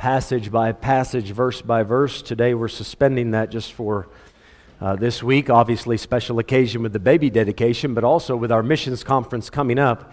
[0.00, 2.22] passage by passage, verse by verse.
[2.22, 4.08] Today we're suspending that just for
[4.80, 5.50] uh, this week.
[5.50, 10.10] Obviously, special occasion with the baby dedication, but also with our missions conference coming up.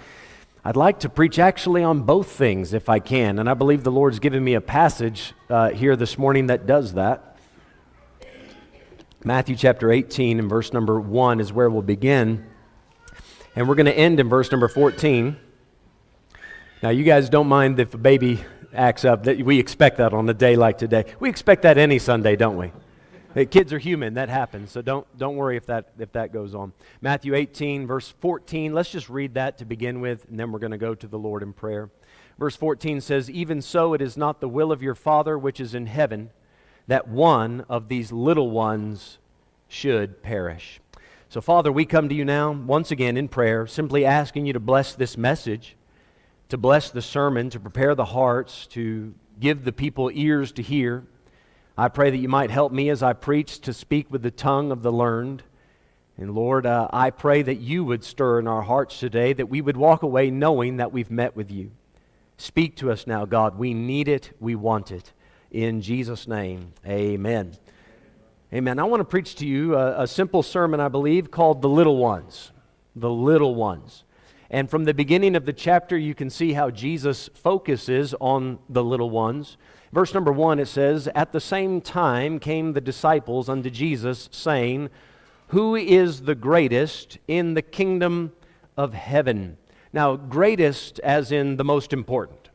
[0.65, 3.91] I'd like to preach actually on both things if I can, and I believe the
[3.91, 7.37] Lord's given me a passage uh, here this morning that does that.
[9.23, 12.45] Matthew chapter 18 and verse number 1 is where we'll begin.
[13.55, 15.37] And we're going to end in verse number 14.
[16.83, 18.43] Now, you guys don't mind if a baby
[18.73, 19.23] acts up.
[19.23, 21.05] That we expect that on a day like today.
[21.19, 22.71] We expect that any Sunday, don't we?
[23.45, 24.15] Kids are human.
[24.15, 24.71] That happens.
[24.71, 26.73] So don't, don't worry if that, if that goes on.
[27.01, 28.73] Matthew 18, verse 14.
[28.73, 31.19] Let's just read that to begin with, and then we're going to go to the
[31.19, 31.91] Lord in prayer.
[32.39, 35.75] Verse 14 says, Even so, it is not the will of your Father which is
[35.75, 36.31] in heaven
[36.87, 39.19] that one of these little ones
[39.67, 40.79] should perish.
[41.29, 44.59] So, Father, we come to you now once again in prayer, simply asking you to
[44.59, 45.75] bless this message
[46.49, 51.05] to bless the sermon, to prepare the hearts, to give the people ears to hear.
[51.77, 54.71] I pray that you might help me as I preach to speak with the tongue
[54.71, 55.43] of the learned.
[56.17, 59.61] And Lord, uh, I pray that you would stir in our hearts today, that we
[59.61, 61.71] would walk away knowing that we've met with you.
[62.37, 63.57] Speak to us now, God.
[63.57, 65.13] We need it, we want it.
[65.51, 67.55] In Jesus' name, amen.
[68.53, 68.79] Amen.
[68.79, 71.97] I want to preach to you a, a simple sermon, I believe, called The Little
[71.97, 72.51] Ones.
[72.95, 74.03] The Little Ones.
[74.49, 78.83] And from the beginning of the chapter, you can see how Jesus focuses on the
[78.83, 79.57] little ones.
[79.91, 84.89] Verse number one, it says, At the same time came the disciples unto Jesus, saying,
[85.47, 88.33] Who is the greatest in the kingdom
[88.77, 89.57] of heaven?
[89.91, 92.49] Now, greatest as in the most important.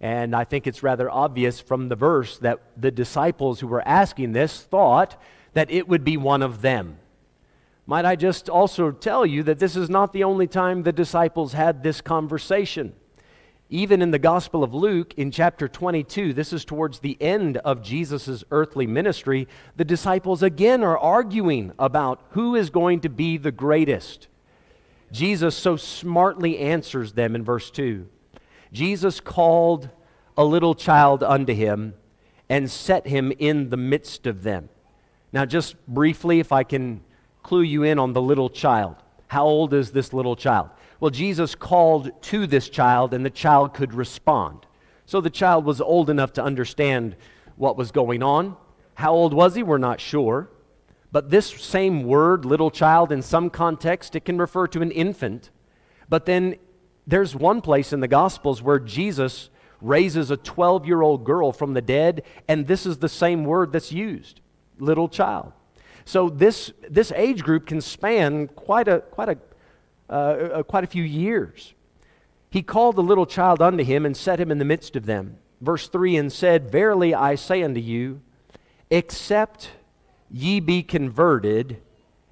[0.00, 4.32] And I think it's rather obvious from the verse that the disciples who were asking
[4.32, 5.18] this thought
[5.54, 6.98] that it would be one of them.
[7.86, 11.52] Might I just also tell you that this is not the only time the disciples
[11.52, 12.94] had this conversation.
[13.68, 17.82] Even in the Gospel of Luke, in chapter 22, this is towards the end of
[17.82, 23.52] Jesus' earthly ministry, the disciples again are arguing about who is going to be the
[23.52, 24.28] greatest.
[25.12, 28.06] Jesus so smartly answers them in verse 2.
[28.72, 29.90] Jesus called
[30.36, 31.94] a little child unto him
[32.48, 34.68] and set him in the midst of them.
[35.32, 37.02] Now, just briefly, if I can
[37.44, 38.96] clue you in on the little child.
[39.28, 40.70] How old is this little child?
[40.98, 44.66] Well, Jesus called to this child, and the child could respond.
[45.06, 47.14] So the child was old enough to understand
[47.56, 48.56] what was going on.
[48.94, 49.62] How old was he?
[49.62, 50.50] We're not sure.
[51.12, 55.50] But this same word, little child, in some context, it can refer to an infant.
[56.08, 56.56] But then
[57.06, 59.50] there's one place in the Gospels where Jesus
[59.80, 63.72] raises a 12 year old girl from the dead, and this is the same word
[63.72, 64.40] that's used
[64.78, 65.52] little child.
[66.04, 69.38] So this, this age group can span quite a, quite, a,
[70.10, 71.74] uh, uh, quite a few years.
[72.50, 75.38] He called the little child unto him and set him in the midst of them.
[75.60, 78.20] Verse 3 and said, Verily I say unto you,
[78.90, 79.70] except
[80.30, 81.80] ye be converted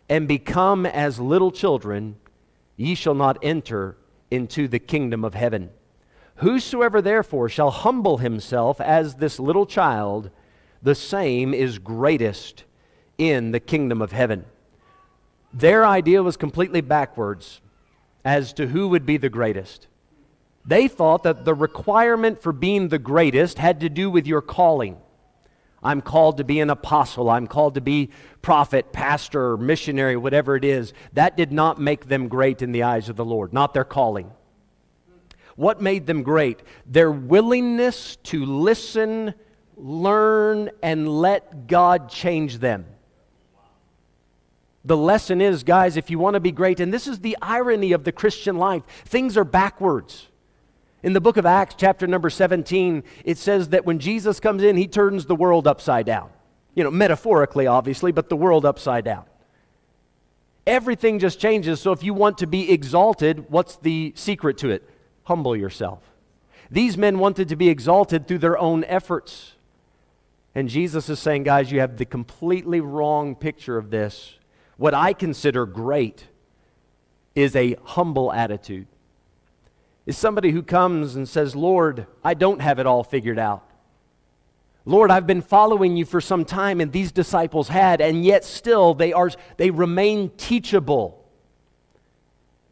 [0.09, 2.17] and become as little children,
[2.77, 3.97] ye shall not enter
[4.31, 5.71] into the kingdom of heaven.
[6.37, 10.31] Whosoever therefore shall humble himself as this little child,
[10.83, 12.65] the same is greatest
[13.31, 14.45] in the kingdom of heaven.
[15.53, 17.61] Their idea was completely backwards
[18.25, 19.87] as to who would be the greatest.
[20.65, 24.97] They thought that the requirement for being the greatest had to do with your calling.
[25.83, 27.29] I'm called to be an apostle.
[27.29, 30.93] I'm called to be prophet, pastor, missionary, whatever it is.
[31.13, 34.31] That did not make them great in the eyes of the Lord, not their calling.
[35.57, 36.61] What made them great?
[36.87, 39.35] Their willingness to listen,
[39.77, 42.87] learn, and let God change them.
[44.85, 47.93] The lesson is, guys, if you want to be great, and this is the irony
[47.93, 50.29] of the Christian life, things are backwards.
[51.03, 54.77] In the book of Acts, chapter number 17, it says that when Jesus comes in,
[54.77, 56.31] he turns the world upside down.
[56.75, 59.25] You know, metaphorically, obviously, but the world upside down.
[60.67, 61.81] Everything just changes.
[61.81, 64.89] So if you want to be exalted, what's the secret to it?
[65.25, 66.03] Humble yourself.
[66.71, 69.53] These men wanted to be exalted through their own efforts.
[70.55, 74.37] And Jesus is saying, guys, you have the completely wrong picture of this
[74.83, 76.27] what I consider great
[77.37, 78.89] is a humble attitude.
[80.07, 83.63] Is somebody who comes and says, Lord, I don't have it all figured out.
[84.85, 88.93] Lord, I've been following you for some time, and these disciples had, and yet still
[88.93, 91.25] they, are, they remain teachable,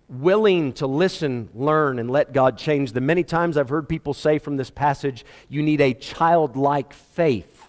[0.08, 3.06] willing to listen, learn, and let God change them.
[3.06, 7.59] Many times I've heard people say from this passage, you need a childlike faith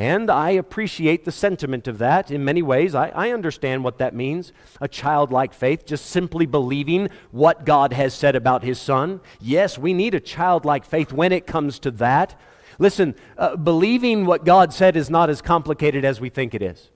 [0.00, 2.94] And I appreciate the sentiment of that in many ways.
[2.94, 4.50] I, I, understand what that means.
[4.80, 9.20] A childlike faith, just simply believing what God has said about His Son.
[9.42, 12.40] Yes, we need a childlike faith when it comes to that.
[12.78, 16.88] Listen, uh, believing what God said is not as complicated as we think it is.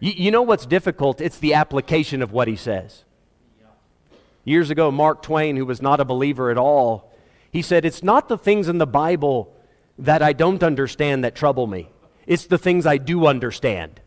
[0.00, 1.20] You, you know what's difficult?
[1.20, 3.04] It's the application of what He says.
[4.42, 7.12] Years ago, Mark Twain, who was not a believer at all,
[7.52, 9.55] he said, It's not the things in the Bible
[9.98, 11.88] that I don't understand that trouble me.
[12.26, 14.00] It's the things I do understand.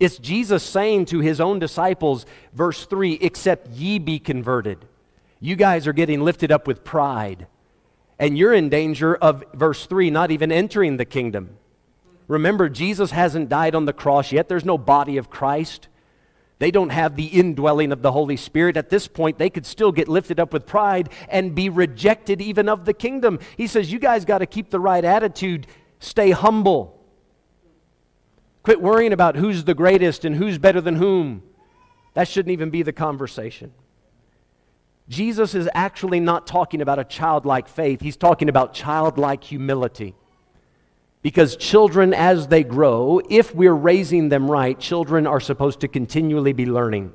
[0.00, 4.86] It's Jesus saying to his own disciples, verse 3 Except ye be converted.
[5.40, 7.46] You guys are getting lifted up with pride.
[8.18, 11.56] And you're in danger of, verse 3, not even entering the kingdom.
[12.28, 14.48] Remember, Jesus hasn't died on the cross yet.
[14.48, 15.88] There's no body of Christ.
[16.62, 18.76] They don't have the indwelling of the Holy Spirit.
[18.76, 22.68] At this point, they could still get lifted up with pride and be rejected even
[22.68, 23.40] of the kingdom.
[23.56, 25.66] He says, You guys got to keep the right attitude,
[25.98, 27.04] stay humble.
[28.62, 31.42] Quit worrying about who's the greatest and who's better than whom.
[32.14, 33.72] That shouldn't even be the conversation.
[35.08, 40.14] Jesus is actually not talking about a childlike faith, he's talking about childlike humility.
[41.22, 46.52] Because children, as they grow, if we're raising them right, children are supposed to continually
[46.52, 47.12] be learning.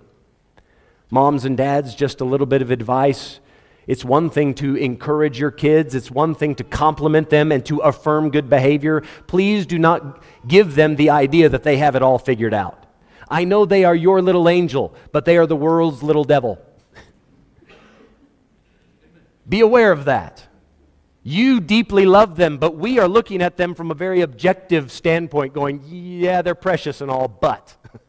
[1.10, 3.40] Moms and dads, just a little bit of advice.
[3.86, 7.80] It's one thing to encourage your kids, it's one thing to compliment them and to
[7.80, 9.02] affirm good behavior.
[9.28, 12.86] Please do not give them the idea that they have it all figured out.
[13.30, 16.60] I know they are your little angel, but they are the world's little devil.
[19.50, 20.48] Be aware of that.
[21.30, 25.54] You deeply love them, but we are looking at them from a very objective standpoint,
[25.54, 27.76] going, yeah, they're precious and all, but.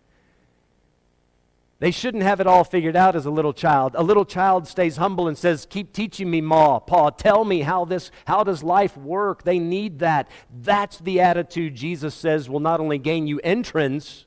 [1.81, 3.97] they shouldn't have it all figured out as a little child.
[3.99, 7.85] A little child stays humble and says, Keep teaching me, Ma, Pa, tell me how
[7.85, 9.43] this, how does life work?
[9.43, 10.31] They need that.
[10.57, 14.27] That's the attitude Jesus says will not only gain you entrance,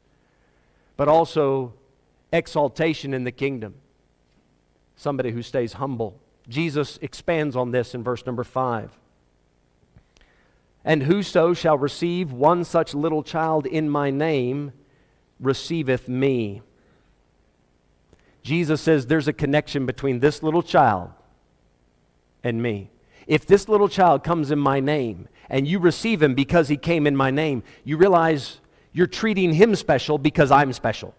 [0.98, 1.76] but also
[2.34, 3.76] exaltation in the kingdom.
[4.98, 6.21] Somebody who stays humble.
[6.48, 8.98] Jesus expands on this in verse number 5.
[10.84, 14.74] And whoso shall receive one such little child in my name
[15.40, 16.62] receiveth me.
[18.44, 21.12] Jesus says there's a connection between this little child
[22.44, 22.90] and me.
[23.28, 27.06] If this little child comes in my name and you receive him because he came
[27.06, 28.60] in my name, you realize
[28.94, 31.14] you're treating him special because I'm special.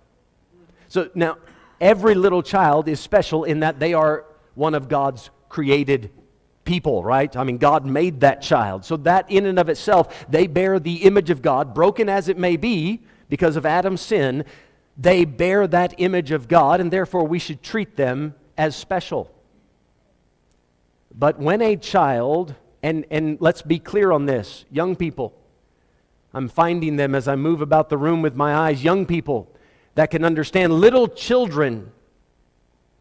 [0.89, 1.39] So now,
[1.81, 6.11] every little child is special in that they are one of God's created
[6.65, 7.37] people, right?
[7.37, 8.85] I mean, God made that child.
[8.85, 12.39] So, that in and of itself, they bear the image of God, broken as it
[12.39, 14.45] may be because of Adam's sin.
[14.97, 19.31] They bear that image of God, and therefore we should treat them as special.
[21.15, 25.35] But when a child, and, and let's be clear on this, young people,
[26.35, 29.55] I'm finding them as I move about the room with my eyes, young people
[29.95, 31.93] that can understand little children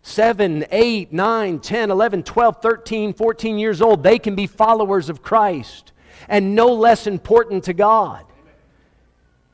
[0.04, 5.22] 7, 8, 9, 10, 11, 12, 13, 14 years old, they can be followers of
[5.22, 5.92] Christ
[6.28, 8.26] and no less important to God.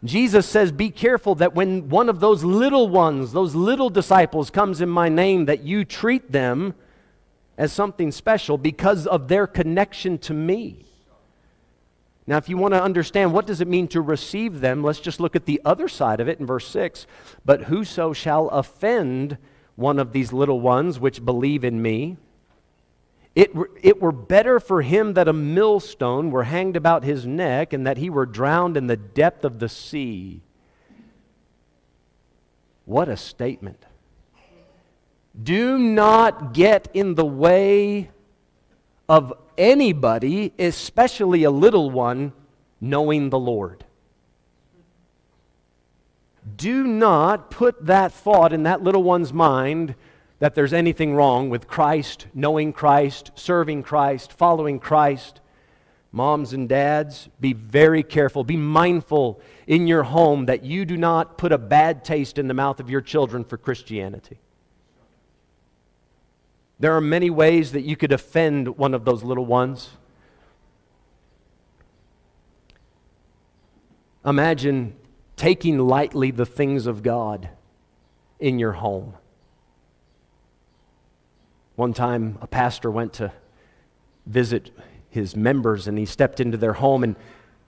[0.03, 4.79] Jesus says, Be careful that when one of those little ones, those little disciples, comes
[4.79, 6.75] in my name, that you treat them
[7.57, 10.85] as something special because of their connection to me.
[12.27, 15.19] Now, if you want to understand what does it mean to receive them, let's just
[15.19, 17.07] look at the other side of it in verse 6.
[17.45, 19.38] But whoso shall offend
[19.77, 22.18] one of these little ones which believe in me.
[23.35, 23.51] It,
[23.81, 27.97] it were better for him that a millstone were hanged about his neck and that
[27.97, 30.42] he were drowned in the depth of the sea.
[32.85, 33.85] What a statement.
[35.42, 38.09] Do not get in the way
[39.07, 42.33] of anybody, especially a little one,
[42.81, 43.85] knowing the Lord
[46.56, 49.95] do not put that thought in that little one's mind
[50.39, 55.42] that there's anything wrong with Christ, knowing Christ, serving Christ, following Christ.
[56.11, 58.44] Moms and dads, be very careful.
[58.44, 62.54] Be mindful in your home that you do not put a bad taste in the
[62.54, 64.39] mouth of your children for Christianity.
[66.80, 69.89] There are many ways that you could offend one of those little ones.
[74.23, 74.95] Imagine
[75.37, 77.49] taking lightly the things of God
[78.39, 79.13] in your home.
[81.75, 83.31] One time, a pastor went to
[84.25, 84.71] visit
[85.09, 87.03] his members and he stepped into their home.
[87.03, 87.15] And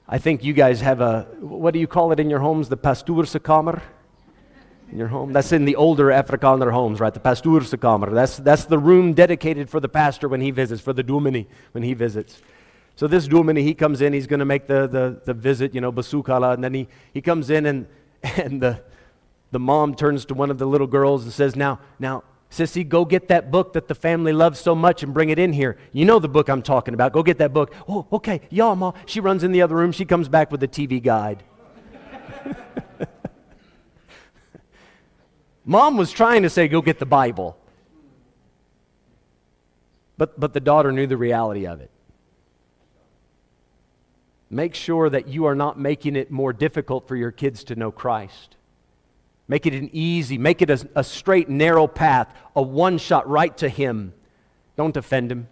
[0.07, 2.69] I think you guys have a, what do you call it in your homes?
[2.69, 3.81] The pastoorskamer?
[4.91, 5.31] In your home?
[5.31, 7.13] That's in the older Afrikaner homes, right?
[7.13, 8.11] The pastoorskamer.
[8.11, 11.83] That's, that's the room dedicated for the pastor when he visits, for the dominee when
[11.83, 12.41] he visits.
[12.99, 15.79] So this dominee, he comes in, he's going to make the, the, the visit, you
[15.79, 17.87] know, basukala, and then he, he comes in and,
[18.23, 18.81] and the,
[19.51, 23.05] the mom turns to one of the little girls and says, now, now, Sissy, go
[23.05, 25.77] get that book that the family loves so much and bring it in here.
[25.93, 27.13] You know the book I'm talking about.
[27.13, 27.73] Go get that book.
[27.87, 28.41] Oh, okay.
[28.49, 28.91] Y'all, Ma.
[29.05, 29.93] She runs in the other room.
[29.93, 31.41] She comes back with the TV guide.
[35.63, 37.55] Mom was trying to say, go get the Bible.
[40.17, 41.91] But, but the daughter knew the reality of it.
[44.49, 47.91] Make sure that you are not making it more difficult for your kids to know
[47.91, 48.55] Christ.
[49.47, 53.55] Make it an easy, make it a, a straight, narrow path, a one shot right
[53.57, 54.13] to Him.
[54.75, 55.47] Don't offend Him.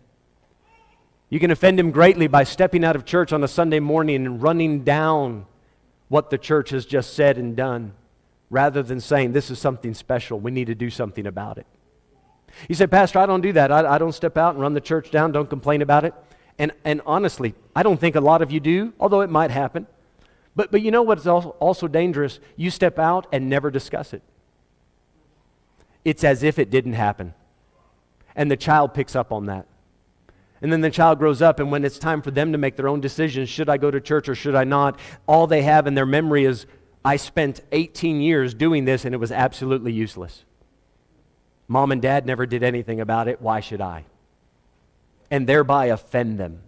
[1.29, 4.41] You can offend Him greatly by stepping out of church on a Sunday morning and
[4.41, 5.45] running down
[6.09, 7.93] what the church has just said and done
[8.49, 10.39] rather than saying, This is something special.
[10.39, 11.67] We need to do something about it.
[12.69, 13.71] You say, Pastor, I don't do that.
[13.71, 16.13] I, I don't step out and run the church down, don't complain about it.
[16.59, 19.87] And, and honestly, I don't think a lot of you do, although it might happen.
[20.55, 22.39] But, but you know what's also, also dangerous?
[22.55, 24.23] You step out and never discuss it.
[26.03, 27.33] It's as if it didn't happen.
[28.35, 29.67] And the child picks up on that.
[30.61, 32.87] And then the child grows up, and when it's time for them to make their
[32.87, 34.99] own decisions should I go to church or should I not?
[35.27, 36.65] All they have in their memory is
[37.05, 40.43] I spent 18 years doing this and it was absolutely useless.
[41.67, 43.41] Mom and dad never did anything about it.
[43.41, 44.05] Why should I?
[45.29, 46.61] And thereby offend them.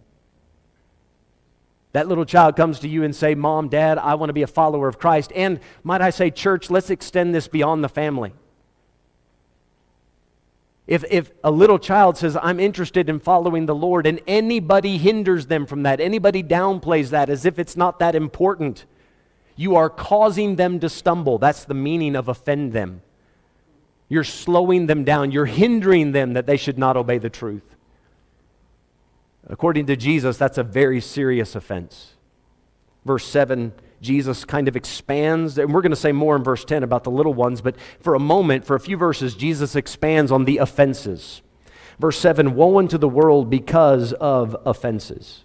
[1.91, 4.47] That little child comes to you and say, "Mom, dad, I want to be a
[4.47, 8.33] follower of Christ." And might I say, church, let's extend this beyond the family.
[10.85, 15.45] If, if a little child says, I'm interested in following the Lord, and anybody hinders
[15.45, 18.85] them from that, anybody downplays that as if it's not that important,
[19.55, 21.37] you are causing them to stumble.
[21.37, 23.03] That's the meaning of offend them.
[24.07, 25.31] You're slowing them down.
[25.31, 27.75] You're hindering them that they should not obey the truth.
[29.47, 32.13] According to Jesus, that's a very serious offense.
[33.05, 36.83] Verse 7, Jesus kind of expands, and we're going to say more in verse 10
[36.83, 40.45] about the little ones, but for a moment, for a few verses, Jesus expands on
[40.45, 41.41] the offenses.
[41.99, 45.43] Verse 7 Woe unto the world because of offenses.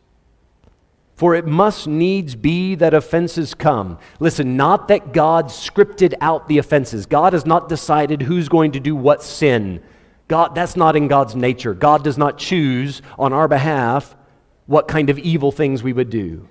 [1.17, 3.99] For it must needs be that offenses come.
[4.19, 7.07] Listen, not that God scripted out the offenses.
[7.07, 9.81] God has not decided who's going to do what sin.
[10.29, 11.75] God, that's not in God's nature.
[11.75, 14.17] God does not choose on our behalf
[14.67, 16.49] what kind of evil things we would do.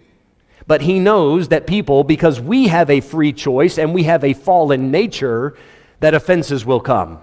[0.67, 4.33] But He knows that people, because we have a free choice and we have a
[4.33, 5.57] fallen nature,
[5.99, 7.19] that offenses will come.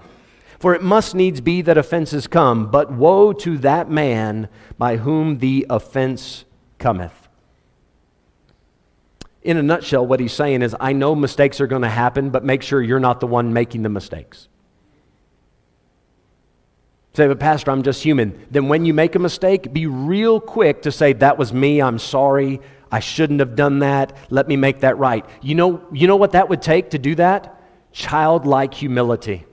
[0.58, 5.38] For it must needs be that offenses come, but woe to that man by whom
[5.38, 6.44] the offense
[6.78, 7.20] cometh
[9.42, 12.44] in a nutshell, what he's saying is, I know mistakes are going to happen, but
[12.44, 14.48] make sure you're not the one making the mistakes.
[17.12, 18.46] Say, but Pastor, I'm just human.
[18.50, 21.98] Then when you make a mistake, be real quick to say, That was me, I'm
[21.98, 22.60] sorry,
[22.92, 25.24] I shouldn't have done that, let me make that right.
[25.42, 27.60] You know, you know what that would take to do that?
[27.92, 29.44] Childlike humility.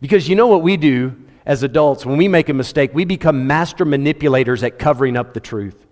[0.00, 3.46] Because you know what we do as adults, when we make a mistake, we become
[3.46, 5.86] master manipulators at covering up the truth.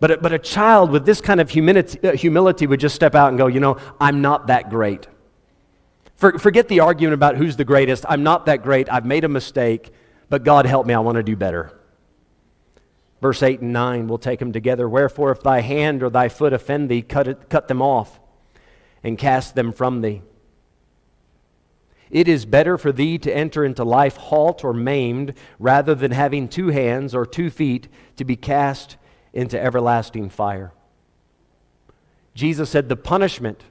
[0.00, 3.14] But a, but a child with this kind of humility, uh, humility would just step
[3.14, 5.06] out and go, you know, I'm not that great.
[6.16, 8.04] For, forget the argument about who's the greatest.
[8.08, 8.90] I'm not that great.
[8.90, 9.90] I've made a mistake,
[10.28, 10.94] but God help me.
[10.94, 11.78] I want to do better.
[13.20, 14.88] Verse 8 and 9, we'll take them together.
[14.88, 18.20] Wherefore, if thy hand or thy foot offend thee, cut, it, cut them off
[19.02, 20.22] and cast them from thee.
[22.10, 26.48] It is better for thee to enter into life halt or maimed rather than having
[26.48, 28.96] two hands or two feet to be cast
[29.32, 30.72] into everlasting fire.
[32.34, 33.64] Jesus said, The punishment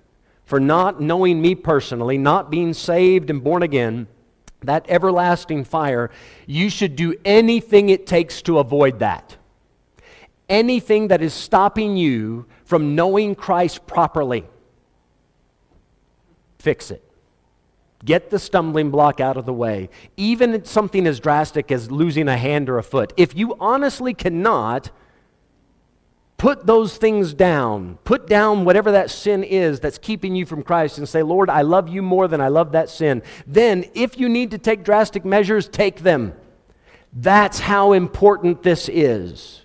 [0.46, 4.08] for not knowing me personally, not being saved and born again,
[4.62, 6.12] that everlasting fire,
[6.46, 9.38] you should do anything it takes to avoid that.
[10.48, 14.46] Anything that is stopping you from knowing Christ properly,
[16.60, 17.02] fix it.
[18.04, 19.90] Get the stumbling block out of the way.
[20.16, 23.14] Even something as drastic as losing a hand or a foot.
[23.18, 24.92] If you honestly cannot,
[26.38, 27.98] Put those things down.
[28.04, 31.62] Put down whatever that sin is that's keeping you from Christ and say, Lord, I
[31.62, 33.24] love you more than I love that sin.
[33.48, 36.34] Then, if you need to take drastic measures, take them.
[37.14, 39.62] That's how important this is.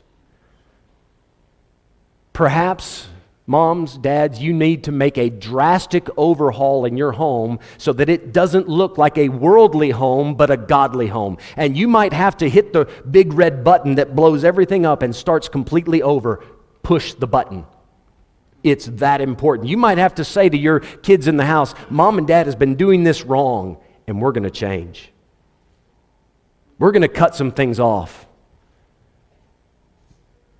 [2.32, 3.08] Perhaps,
[3.48, 8.32] moms, dads, you need to make a drastic overhaul in your home so that it
[8.32, 11.36] doesn't look like a worldly home, but a godly home.
[11.56, 15.14] And you might have to hit the big red button that blows everything up and
[15.14, 16.40] starts completely over
[16.82, 17.66] push the button.
[18.62, 19.68] It's that important.
[19.68, 22.56] You might have to say to your kids in the house, Mom and Dad has
[22.56, 25.12] been doing this wrong, and we're going to change.
[26.78, 28.26] We're going to cut some things off.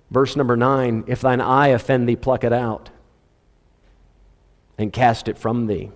[0.09, 2.89] Verse number nine If thine eye offend thee, pluck it out
[4.77, 5.91] and cast it from thee.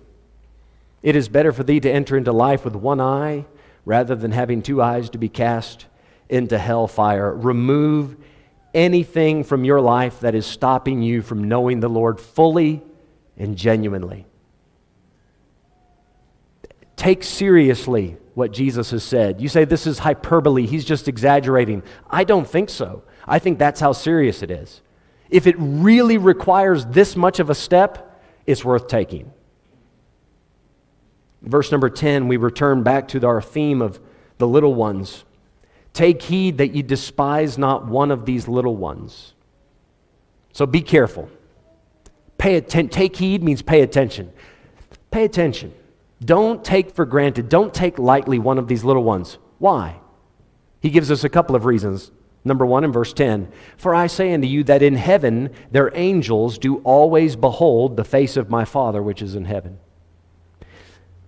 [1.02, 3.44] It is better for thee to enter into life with one eye
[3.84, 5.86] rather than having two eyes to be cast
[6.28, 7.32] into hell fire.
[7.32, 8.16] Remove
[8.76, 12.82] anything from your life that is stopping you from knowing the Lord fully
[13.36, 14.26] and genuinely.
[16.94, 19.40] Take seriously what Jesus has said.
[19.40, 21.82] You say this is hyperbole, he's just exaggerating.
[22.10, 23.02] I don't think so.
[23.26, 24.82] I think that's how serious it is.
[25.30, 29.32] If it really requires this much of a step, it's worth taking.
[31.42, 34.00] Verse number 10, we return back to our theme of
[34.38, 35.24] the little ones.
[35.96, 39.32] Take heed that ye despise not one of these little ones.
[40.52, 41.30] So be careful.
[42.36, 44.30] Pay atten- take heed means pay attention.
[45.10, 45.72] Pay attention.
[46.22, 49.38] Don't take for granted, don't take lightly one of these little ones.
[49.58, 49.96] Why?
[50.80, 52.10] He gives us a couple of reasons.
[52.44, 56.58] Number one in verse 10 For I say unto you that in heaven their angels
[56.58, 59.78] do always behold the face of my Father which is in heaven.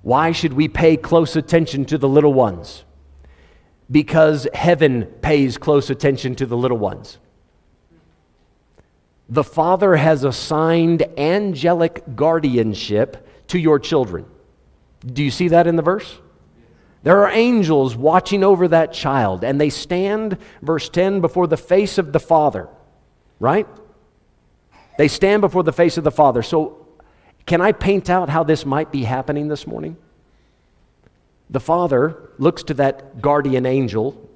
[0.02, 2.84] Why should we pay close attention to the little ones?
[3.90, 7.18] Because heaven pays close attention to the little ones.
[9.28, 14.26] The Father has assigned angelic guardianship to your children.
[15.06, 16.18] Do you see that in the verse?
[17.02, 21.98] There are angels watching over that child, and they stand, verse 10, before the face
[21.98, 22.68] of the Father,
[23.38, 23.66] right?
[24.98, 26.42] They stand before the face of the Father.
[26.42, 26.86] So,
[27.46, 29.96] can I paint out how this might be happening this morning?
[31.50, 34.28] The father looks to that guardian angel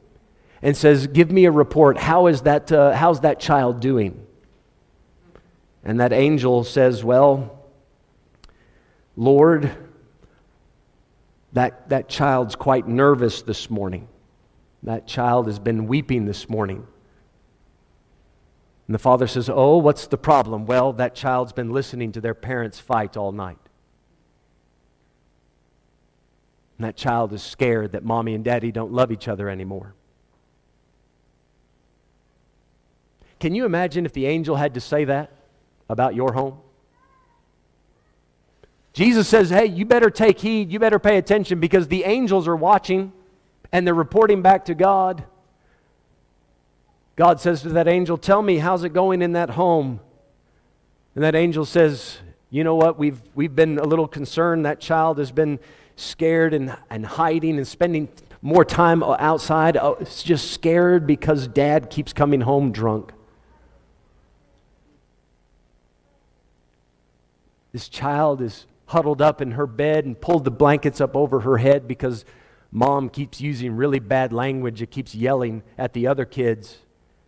[0.63, 1.99] and says, Give me a report.
[1.99, 4.27] How is that, uh, how's that child doing?
[5.85, 7.59] And that angel says, Well,
[9.17, 9.71] Lord,
[11.53, 14.09] that, that child's quite nervous this morning.
[14.83, 16.87] That child has been weeping this morning.
[18.87, 20.67] And the father says, Oh, what's the problem?
[20.67, 23.59] Well, that child's been listening to their parents fight all night.
[26.83, 29.95] And that child is scared that mommy and daddy don't love each other anymore.
[33.39, 35.31] Can you imagine if the angel had to say that
[35.89, 36.59] about your home?
[38.95, 42.57] Jesus says, hey, you better take heed, you better pay attention because the angels are
[42.57, 43.13] watching
[43.71, 45.23] and they're reporting back to God.
[47.15, 50.01] God says to that angel, Tell me, how's it going in that home?
[51.15, 52.19] And that angel says,
[52.51, 52.99] You know what?
[52.99, 54.67] We've, we've been a little concerned.
[54.67, 55.61] That child has been
[55.97, 58.09] scared and, and hiding and spending
[58.41, 63.13] more time outside, oh, just scared because dad keeps coming home drunk.
[67.73, 71.57] This child is huddled up in her bed and pulled the blankets up over her
[71.57, 72.25] head because
[72.71, 74.83] mom keeps using really bad language.
[74.83, 76.79] It keeps yelling at the other kids,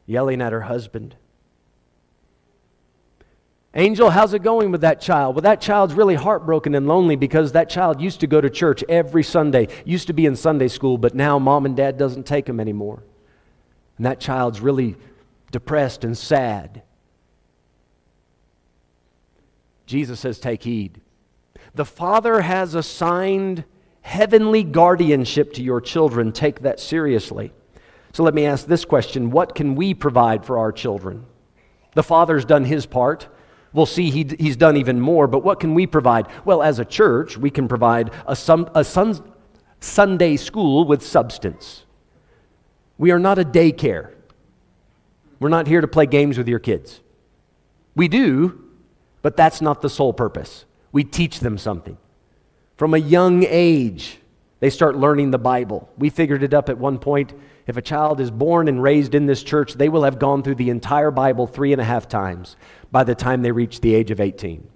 [0.05, 1.17] yelling at her husband.
[3.77, 5.35] Angel, how's it going with that child?
[5.35, 8.85] Well, that child's really heartbroken and lonely because that child used to go to church
[8.89, 12.49] every Sunday, used to be in Sunday school, but now mom and dad doesn't take
[12.49, 13.03] him anymore.
[13.97, 14.95] And that child's really
[15.51, 16.83] depressed and sad.
[19.87, 21.01] Jesus says, Take heed.
[21.75, 23.65] The Father has assigned
[24.03, 26.31] heavenly guardianship to your children.
[26.31, 27.53] Take that seriously.
[28.13, 31.27] So let me ask this question What can we provide for our children?
[31.95, 33.29] The Father's done his part
[33.75, 35.27] we'll see he, he's done even more.
[35.27, 36.27] But what can we provide?
[36.47, 38.33] Well, as a church, we can provide a,
[38.75, 39.33] a sun,
[39.81, 41.85] Sunday school with substance.
[42.97, 44.13] We are not a daycare.
[45.41, 47.01] We're not here to play games with your kids.
[47.95, 48.65] We do,
[49.21, 50.65] but that's not the sole purpose.
[50.93, 51.99] We teach them something.
[52.77, 54.19] From a young age,
[54.61, 55.89] they start learning the Bible.
[55.99, 57.33] We figured it up at one point.
[57.67, 60.57] If a child is born and raised in this church, they will have gone through
[60.57, 62.57] the entire Bible three and a half times
[62.95, 64.69] by the time they reach the age of 18.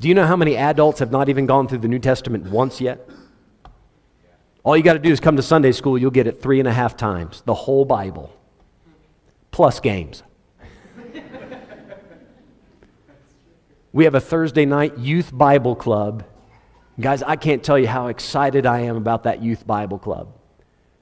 [0.00, 2.80] Do you know how many adults have not even gone through the New Testament once
[2.80, 3.06] yet?
[4.62, 6.66] All you got to do is come to Sunday school, you'll get it three and
[6.66, 8.34] a half times, the whole Bible,
[9.50, 10.22] plus games.
[13.92, 16.24] we have a Thursday night youth Bible club.
[16.98, 20.32] Guys, I can't tell you how excited I am about that youth Bible club.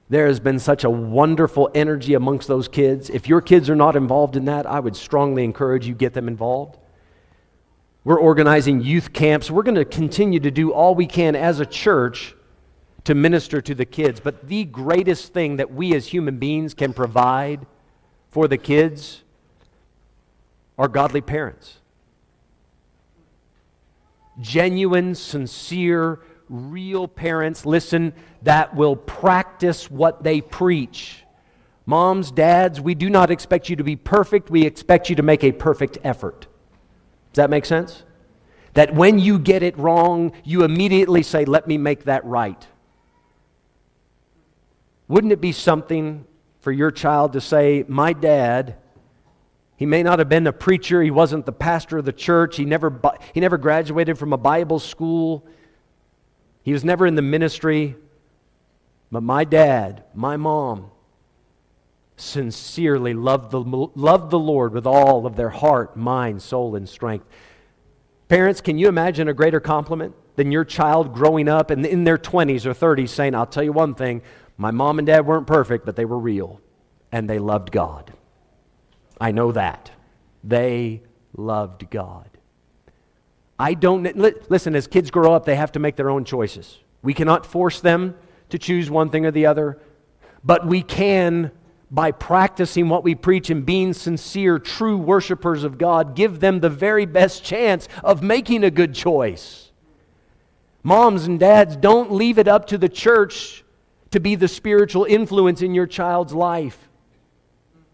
[0.09, 3.11] There has been such a wonderful energy amongst those kids.
[3.11, 6.27] If your kids are not involved in that, I would strongly encourage you get them
[6.27, 6.77] involved.
[8.03, 9.51] We're organizing youth camps.
[9.51, 12.35] We're going to continue to do all we can as a church
[13.03, 14.19] to minister to the kids.
[14.19, 17.67] But the greatest thing that we as human beings can provide
[18.29, 19.21] for the kids
[20.77, 21.79] are godly parents.
[24.39, 31.23] Genuine, sincere, real parents, listen, that will practice what they preach.
[31.85, 34.49] Moms, dads, we do not expect you to be perfect.
[34.49, 36.41] We expect you to make a perfect effort.
[37.33, 38.03] Does that make sense?
[38.73, 42.67] That when you get it wrong, you immediately say, Let me make that right.
[45.07, 46.25] Wouldn't it be something
[46.59, 48.75] for your child to say, My dad,
[49.75, 52.65] he may not have been a preacher, he wasn't the pastor of the church, he
[52.65, 53.01] never,
[53.33, 55.47] he never graduated from a Bible school,
[56.69, 57.95] he was never in the ministry,
[59.11, 60.91] but my dad, my mom,
[62.15, 67.25] sincerely loved the, loved the Lord with all of their heart, mind, soul, and strength.
[68.27, 72.19] Parents, can you imagine a greater compliment than your child growing up and in their
[72.19, 74.21] 20s or 30s saying, I'll tell you one thing,
[74.55, 76.61] my mom and dad weren't perfect, but they were real
[77.11, 78.13] and they loved God.
[79.19, 79.89] I know that.
[80.43, 81.01] They
[81.35, 82.29] loved God.
[83.59, 84.15] I don't,
[84.49, 86.79] listen, as kids grow up, they have to make their own choices.
[87.01, 88.15] We cannot force them
[88.49, 89.79] to choose one thing or the other,
[90.43, 91.51] but we can
[91.91, 96.69] by practicing what we preach and being sincere, true worshipers of God, give them the
[96.69, 99.71] very best chance of making a good choice.
[100.83, 103.63] Moms and dads, don't leave it up to the church
[104.11, 106.89] to be the spiritual influence in your child's life.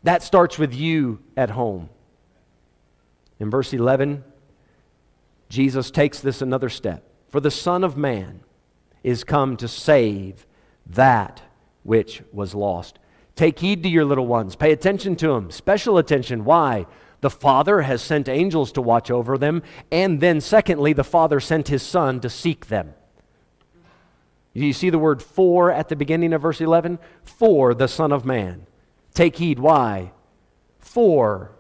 [0.04, 1.90] That starts with you at home.
[3.40, 4.24] In verse 11,
[5.56, 7.02] Jesus takes this another step.
[7.30, 8.42] For the Son of Man
[9.04, 10.46] is come to save
[10.86, 11.42] that
[11.84, 13.00] which was lost.
[13.38, 14.58] Take heed to your little ones.
[14.58, 15.50] Pay attention to them.
[15.52, 16.44] Special attention.
[16.44, 16.88] Why?
[17.22, 19.64] The Father has sent angels to watch over them.
[19.94, 22.94] And then, secondly, the Father sent his Son to seek them.
[24.54, 27.00] Do you see the word for at the beginning of verse 11?
[27.24, 28.68] For the Son of Man.
[29.14, 29.60] Take heed.
[29.60, 30.12] Why?
[30.80, 31.55] For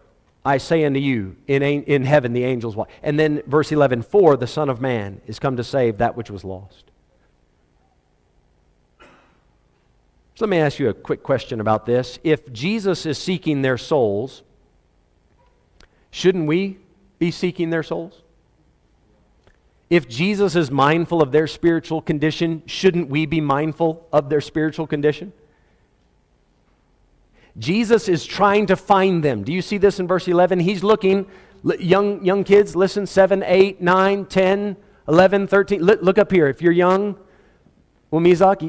[0.45, 2.89] I say unto you, in, in heaven the angels watch.
[3.01, 6.29] And then verse 11, for the Son of Man is come to save that which
[6.29, 6.83] was lost.
[10.35, 12.19] So let me ask you a quick question about this.
[12.23, 14.43] If Jesus is seeking their souls,
[16.11, 16.77] shouldn't we
[17.17, 18.21] be seeking their souls?
[19.89, 24.87] If Jesus is mindful of their spiritual condition, shouldn't we be mindful of their spiritual
[24.87, 25.31] condition?
[27.57, 29.43] Jesus is trying to find them.
[29.43, 30.59] Do you see this in verse 11?
[30.59, 31.25] He's looking,
[31.63, 35.81] young, young kids, listen, 7, 8, 9, 10, 11, 13.
[35.81, 36.47] Look up here.
[36.47, 37.17] If you're young,
[38.11, 38.61] well, Mizak,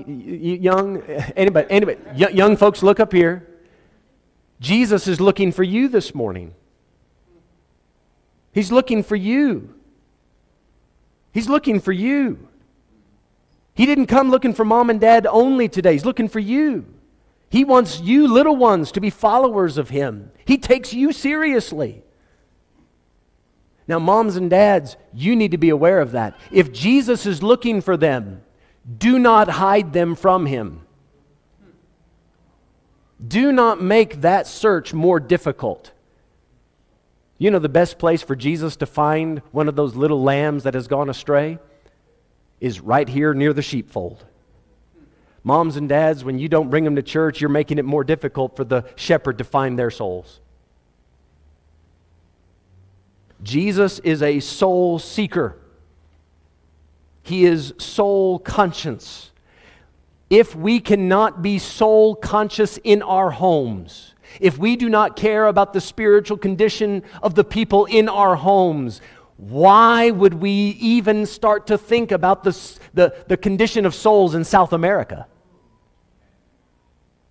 [0.63, 1.03] young,
[1.37, 3.47] anybody, anybody, young folks, look up here.
[4.61, 6.55] Jesus is looking for you this morning.
[8.53, 9.75] He's looking for you.
[11.33, 12.49] He's looking for you.
[13.75, 15.93] He didn't come looking for mom and dad only today.
[15.93, 16.87] He's looking for you.
[17.49, 20.31] He wants you, little ones, to be followers of Him.
[20.45, 22.03] He takes you seriously.
[23.89, 26.37] Now, moms and dads, you need to be aware of that.
[26.51, 28.43] If Jesus is looking for them,
[28.99, 30.83] do not hide them from him.
[33.27, 35.93] Do not make that search more difficult.
[37.39, 40.75] You know, the best place for Jesus to find one of those little lambs that
[40.75, 41.59] has gone astray
[42.61, 44.25] is right here near the sheepfold.
[45.47, 48.57] Moms and dads, when you don't bring them to church, you're making it more difficult
[48.57, 50.41] for the shepherd to find their souls.
[53.45, 55.57] Jesus is a soul seeker.
[57.23, 59.31] He is soul conscious.
[60.29, 65.73] If we cannot be soul conscious in our homes, if we do not care about
[65.73, 69.01] the spiritual condition of the people in our homes,
[69.37, 74.73] why would we even start to think about the, the condition of souls in South
[74.73, 75.29] America?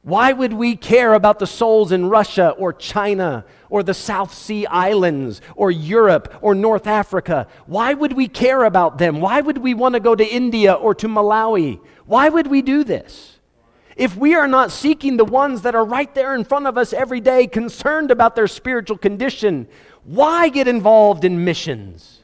[0.06, 4.68] Why would we care about the souls in Russia or China or the South Sea
[4.68, 7.48] Islands or Europe or North Africa?
[7.65, 9.20] Why would we care about them?
[9.20, 11.80] Why would we want to go to India or to Malawi?
[12.06, 13.39] Why would we do this?
[13.96, 16.94] If we are not seeking the ones that are right there in front of us
[16.94, 19.68] every day, concerned about their spiritual condition,
[20.04, 22.20] why get involved in missions?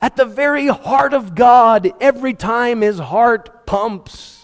[0.00, 4.41] At the very heart of God, every time his heart pumps,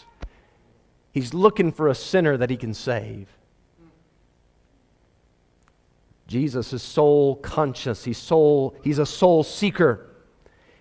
[1.13, 3.29] He's looking for a sinner that he can save.
[6.27, 8.05] Jesus is soul conscious.
[8.05, 10.05] He's soul, he's a soul seeker.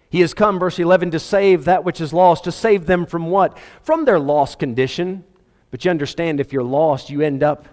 [0.10, 2.46] He has come, verse 11, to save that which is lost.
[2.46, 3.58] To save them from what?
[3.82, 5.24] From their lost condition.
[5.72, 7.68] But you understand, if you're lost, you end up,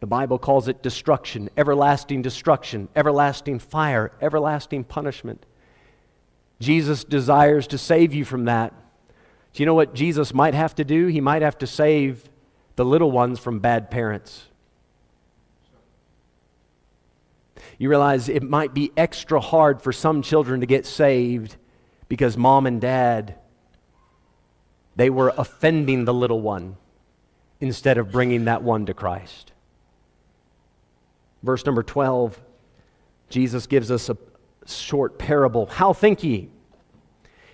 [0.00, 5.44] the Bible calls it destruction, everlasting destruction, everlasting fire, everlasting punishment.
[6.60, 8.72] Jesus desires to save you from that.
[9.52, 11.06] Do you know what Jesus might have to do?
[11.06, 12.28] He might have to save
[12.76, 14.44] the little ones from bad parents.
[17.78, 21.56] You realize it might be extra hard for some children to get saved
[22.08, 23.36] because mom and dad
[24.98, 26.76] they were offending the little one.
[27.60, 29.52] instead of bringing that one to Christ.
[31.42, 32.40] Verse number 12,
[33.28, 34.16] Jesus gives us a
[34.66, 35.66] short parable.
[35.66, 36.50] How think ye?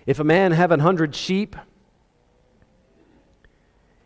[0.05, 1.55] If a man have an hundred sheep,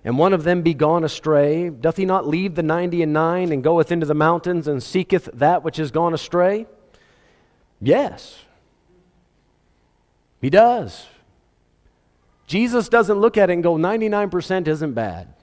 [0.03, 3.51] and one of them be gone astray, doth he not leave the ninety and nine
[3.51, 6.65] and goeth into the mountains and seeketh that which is gone astray?
[7.81, 8.45] Yes,
[10.41, 11.07] he does.
[12.47, 15.33] Jesus doesn't look at it and go, 99% isn't bad.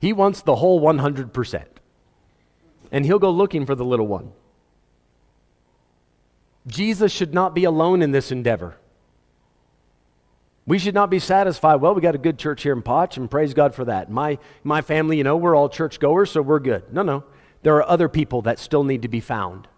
[0.00, 1.64] He wants the whole 100%.
[2.90, 4.32] And he'll go looking for the little one.
[6.66, 8.76] Jesus should not be alone in this endeavor.
[10.66, 11.76] We should not be satisfied.
[11.76, 14.10] Well, we got a good church here in Potch, and praise God for that.
[14.10, 16.92] My, my family, you know, we're all churchgoers, so we're good.
[16.92, 17.24] No, no.
[17.62, 19.68] There are other people that still need to be found.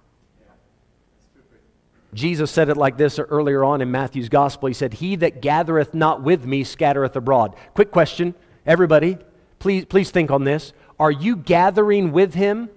[2.14, 4.68] Jesus said it like this earlier on in Matthew's gospel.
[4.68, 7.54] He said, He that gathereth not with me scattereth abroad.
[7.74, 9.18] Quick question, everybody,
[9.58, 10.72] please, please think on this.
[10.98, 12.70] Are you gathering with him?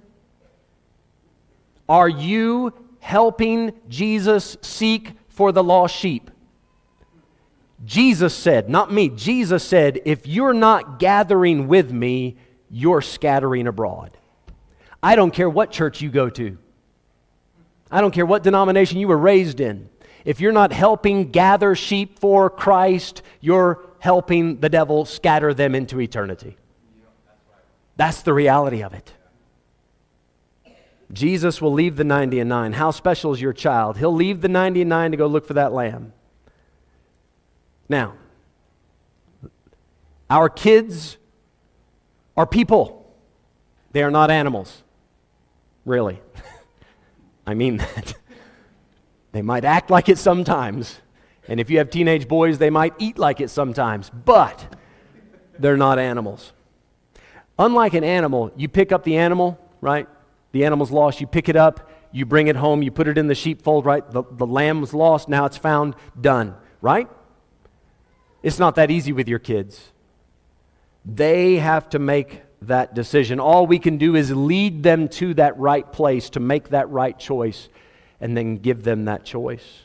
[1.88, 6.30] Are you helping Jesus seek for the lost sheep?
[7.86, 12.38] Jesus said, not me, Jesus said, if you're not gathering with me,
[12.70, 14.18] you're scattering abroad.
[15.02, 16.58] I don't care what church you go to.
[17.90, 19.90] I don't care what denomination you were raised in.
[20.26, 26.00] If you're not helping gather sheep for Christ, you're helping the devil scatter them into
[26.00, 26.58] eternity.
[27.96, 29.14] That's the reality of it.
[31.12, 32.74] Jesus will leave the 90 and 9.
[32.74, 33.98] How special is your child?
[33.98, 36.14] He'll leave the 90 and 9 to go look for that lamb.
[37.90, 38.14] Now,
[40.30, 41.18] our kids
[42.38, 43.12] are people,
[43.92, 44.84] they are not animals.
[45.86, 46.22] Really.
[47.48, 48.14] I mean that.
[49.32, 51.00] they might act like it sometimes.
[51.48, 54.12] And if you have teenage boys, they might eat like it sometimes.
[54.12, 54.76] But
[55.58, 56.54] they're not animals.
[57.58, 60.08] Unlike an animal, you pick up the animal, right?
[60.52, 63.28] The animal's lost, you pick it up, you bring it home, you put it in
[63.28, 64.10] the sheepfold, right?
[64.10, 67.10] The, the lamb was lost, now it's found, done, right?
[68.42, 69.92] It's not that easy with your kids.
[71.06, 73.40] They have to make that decision.
[73.40, 77.18] All we can do is lead them to that right place to make that right
[77.18, 77.70] choice
[78.20, 79.84] and then give them that choice.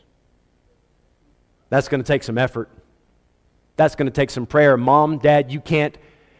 [1.70, 2.70] That's going to take some effort.
[3.76, 4.76] That's going to take some prayer.
[4.76, 5.96] Mom, dad, you can't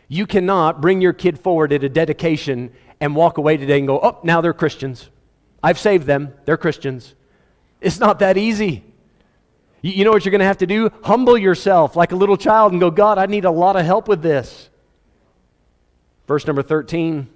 [0.06, 3.98] you cannot bring your kid forward at a dedication and walk away today and go,
[4.00, 5.08] "Oh, now they're Christians.
[5.62, 6.34] I've saved them.
[6.44, 7.14] They're Christians."
[7.80, 8.84] It's not that easy.
[9.84, 10.88] You know what you're going to have to do?
[11.02, 14.08] Humble yourself like a little child and go, God, I need a lot of help
[14.08, 14.70] with this.
[16.26, 17.28] Verse number 13,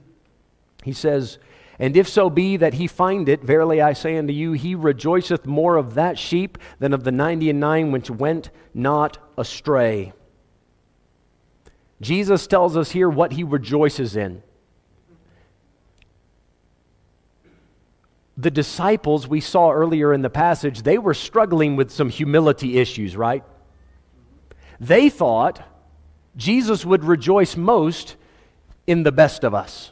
[0.83, 1.37] he says,
[1.79, 5.45] And if so be that he find it, verily I say unto you, he rejoiceth
[5.45, 10.15] more of that sheep than of the ninety and nine which went not astray.
[12.01, 14.43] Jesus tells us here what he rejoices in.
[18.39, 23.17] The disciples we saw earlier in the passage, they were struggling with some humility issues,
[23.17, 23.43] right?
[24.79, 25.61] They thought
[26.37, 28.15] Jesus would rejoice most
[28.87, 29.91] in the best of us.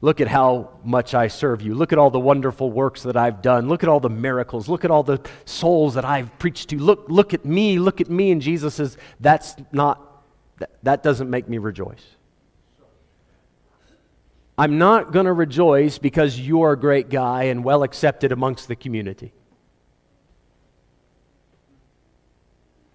[0.00, 1.74] Look at how much I serve you.
[1.74, 3.68] Look at all the wonderful works that I've done.
[3.68, 4.68] Look at all the miracles.
[4.68, 6.78] Look at all the souls that I've preached to.
[6.78, 7.80] Look, look at me.
[7.80, 8.30] Look at me.
[8.30, 10.24] And Jesus says, That's not,
[10.58, 12.04] that, that doesn't make me rejoice.
[14.56, 18.76] I'm not going to rejoice because you're a great guy and well accepted amongst the
[18.76, 19.32] community.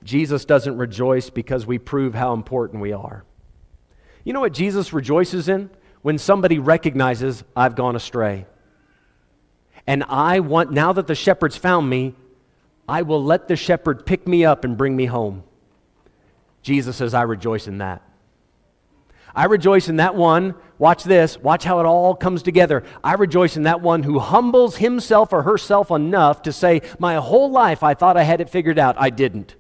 [0.04, 3.26] Jesus doesn't rejoice because we prove how important we are.
[4.24, 5.70] You know what Jesus rejoices in?
[6.02, 8.46] When somebody recognizes I've gone astray.
[9.86, 12.16] And I want, now that the shepherd's found me,
[12.88, 15.44] I will let the shepherd pick me up and bring me home.
[16.62, 18.02] Jesus says, I rejoice in that.
[19.38, 20.56] I rejoice in that one.
[20.80, 21.38] Watch this.
[21.38, 22.84] Watch how it all comes together.
[23.04, 27.52] I rejoice in that one who humbles himself or herself enough to say, My whole
[27.52, 28.96] life I thought I had it figured out.
[28.98, 29.56] I didn't.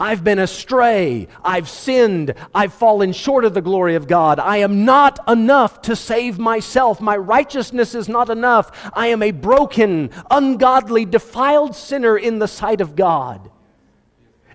[0.00, 1.28] I've been astray.
[1.44, 2.32] I've sinned.
[2.54, 4.38] I've fallen short of the glory of God.
[4.38, 6.98] I am not enough to save myself.
[6.98, 8.90] My righteousness is not enough.
[8.94, 13.50] I am a broken, ungodly, defiled sinner in the sight of God.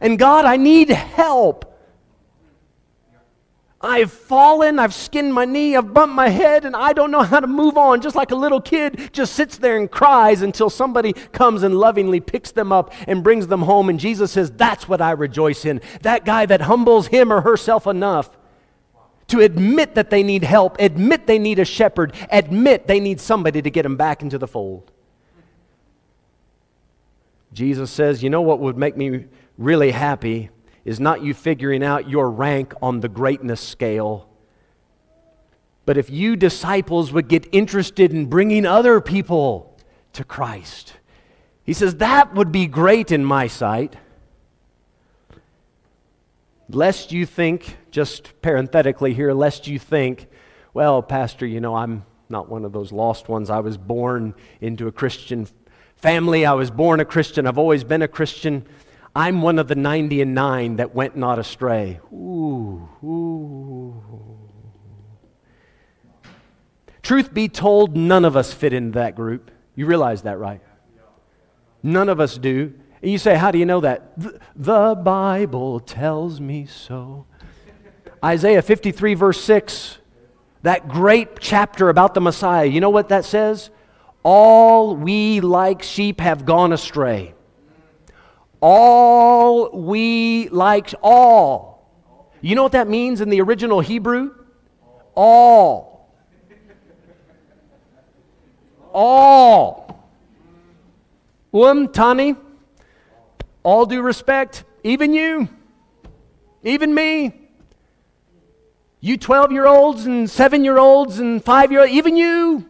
[0.02, 1.75] And God, I need help.
[3.86, 7.39] I've fallen, I've skinned my knee, I've bumped my head, and I don't know how
[7.39, 8.02] to move on.
[8.02, 12.19] Just like a little kid just sits there and cries until somebody comes and lovingly
[12.19, 13.89] picks them up and brings them home.
[13.89, 15.82] And Jesus says, That's what I rejoice in.
[16.02, 18.36] That guy that humbles him or herself enough
[19.28, 23.62] to admit that they need help, admit they need a shepherd, admit they need somebody
[23.62, 24.91] to get them back into the fold.
[27.54, 29.26] Jesus says, You know what would make me
[29.58, 30.50] really happy
[30.86, 34.30] is not you figuring out your rank on the greatness scale.
[35.86, 39.78] But if you disciples would get interested in bringing other people
[40.13, 40.93] to Christ,
[41.63, 43.95] he says that would be great in my sight.
[46.69, 50.28] Lest you think, just parenthetically here, lest you think,
[50.74, 53.50] well, Pastor, you know, I'm not one of those lost ones.
[53.50, 55.48] I was born into a Christian
[55.95, 56.45] family.
[56.45, 57.45] I was born a Christian.
[57.45, 58.65] I've always been a Christian.
[59.15, 61.99] I'm one of the 90 and 9 that went not astray.
[62.12, 64.04] Ooh, ooh.
[67.01, 69.51] Truth be told, none of us fit into that group.
[69.75, 70.62] You realize that, right?
[71.84, 72.73] None of us do.
[73.01, 74.13] And you say, How do you know that?
[74.56, 77.28] The Bible tells me so.
[78.23, 79.99] Isaiah 53, verse 6,
[80.63, 83.69] that great chapter about the Messiah, you know what that says?
[84.23, 87.35] All we like sheep have gone astray.
[88.62, 91.76] All we like, all.
[92.41, 94.34] You know what that means in the original Hebrew?
[95.15, 96.12] All.
[98.94, 99.86] All.
[101.54, 102.36] Um, Tannie,
[103.63, 105.48] all due respect, even you,
[106.63, 107.34] even me,
[109.00, 112.70] you 12 year olds and 7 year olds and 5 year olds, even you,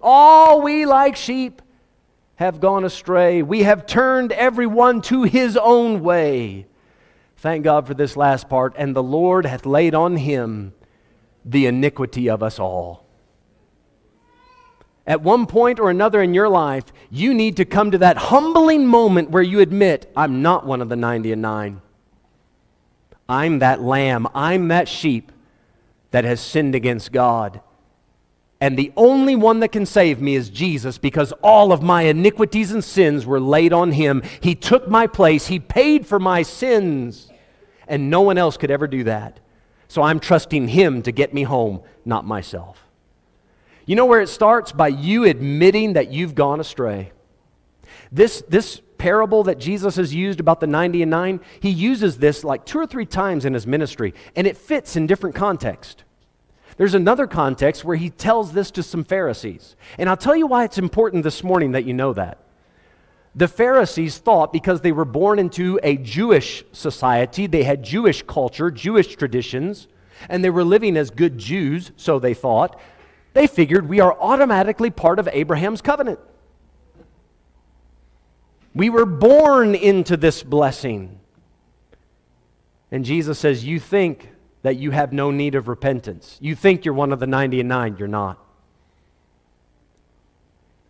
[0.00, 1.60] all we like sheep
[2.36, 3.42] have gone astray.
[3.42, 6.66] We have turned everyone to his own way.
[7.36, 8.74] Thank God for this last part.
[8.76, 10.74] And the Lord hath laid on him
[11.44, 13.04] the iniquity of us all.
[15.06, 18.86] At one point or another in your life, you need to come to that humbling
[18.86, 21.82] moment where you admit, I'm not one of the 90 and 9.
[23.28, 24.26] I'm that lamb.
[24.34, 25.30] I'm that sheep
[26.10, 27.60] that has sinned against God.
[28.64, 32.72] And the only one that can save me is Jesus because all of my iniquities
[32.72, 34.22] and sins were laid on him.
[34.40, 37.30] He took my place, he paid for my sins,
[37.86, 39.38] and no one else could ever do that.
[39.86, 42.82] So I'm trusting him to get me home, not myself.
[43.84, 44.72] You know where it starts?
[44.72, 47.12] By you admitting that you've gone astray.
[48.10, 52.42] This, this parable that Jesus has used about the 90 and 9, he uses this
[52.42, 56.03] like two or three times in his ministry, and it fits in different context.
[56.76, 59.76] There's another context where he tells this to some Pharisees.
[59.98, 62.38] And I'll tell you why it's important this morning that you know that.
[63.36, 68.70] The Pharisees thought because they were born into a Jewish society, they had Jewish culture,
[68.70, 69.88] Jewish traditions,
[70.28, 72.80] and they were living as good Jews, so they thought,
[73.32, 76.20] they figured we are automatically part of Abraham's covenant.
[78.74, 81.18] We were born into this blessing.
[82.90, 84.30] And Jesus says, You think
[84.64, 86.38] that you have no need of repentance.
[86.40, 88.42] You think you're one of the 90 and 9, you're not.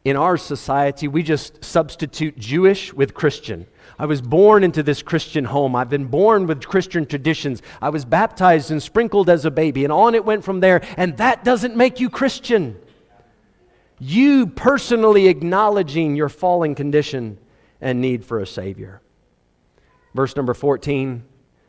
[0.05, 3.67] In our society, we just substitute Jewish with Christian.
[3.99, 5.75] I was born into this Christian home.
[5.75, 7.63] I've been born with Christian traditions.
[7.83, 10.81] I was baptized and sprinkled as a baby, and on it went from there.
[10.97, 12.79] And that doesn't make you Christian.
[13.99, 17.39] You personally acknowledging your fallen condition
[17.81, 19.01] and need for a Savior.
[20.15, 21.25] Verse number 14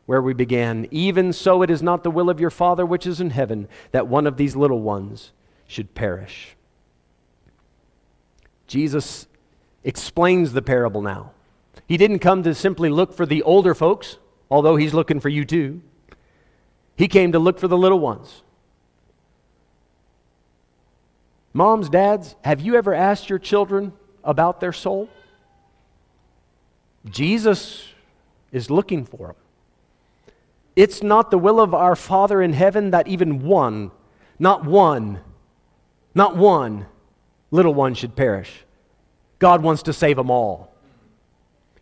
[0.05, 0.87] where we began.
[0.91, 4.07] Even so, it is not the will of your Father which is in heaven that
[4.07, 5.31] one of these little ones
[5.67, 6.55] should perish.
[8.67, 9.27] Jesus
[9.83, 11.31] explains the parable now.
[11.87, 14.17] He didn't come to simply look for the older folks,
[14.49, 15.81] although he's looking for you too.
[16.95, 18.41] He came to look for the little ones.
[21.53, 25.09] Moms, dads, have you ever asked your children about their soul?
[27.09, 27.87] Jesus
[28.51, 29.35] is looking for them.
[30.75, 33.91] It's not the will of our Father in heaven that even one,
[34.37, 35.21] not one,
[36.13, 36.87] not one
[37.51, 38.65] little one should perish.
[39.39, 40.73] God wants to save them all.